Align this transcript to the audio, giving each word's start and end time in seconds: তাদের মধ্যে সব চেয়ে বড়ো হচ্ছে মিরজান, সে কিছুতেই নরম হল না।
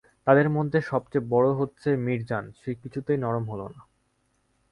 তাদের 0.27 0.47
মধ্যে 0.49 0.79
সব 0.81 1.01
চেয়ে 1.11 1.29
বড়ো 1.29 1.51
হচ্ছে 1.53 1.89
মিরজান, 1.97 2.45
সে 2.55 2.71
কিছুতেই 2.75 3.17
নরম 3.17 3.45
হল 3.49 3.61
না। 3.67 3.81